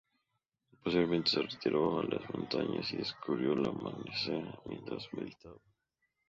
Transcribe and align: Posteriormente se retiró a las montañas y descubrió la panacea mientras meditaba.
Posteriormente 0.83 1.29
se 1.29 1.43
retiró 1.43 1.99
a 1.99 2.03
las 2.03 2.27
montañas 2.33 2.91
y 2.91 2.97
descubrió 2.97 3.53
la 3.55 3.71
panacea 3.71 4.59
mientras 4.65 5.07
meditaba. 5.13 5.59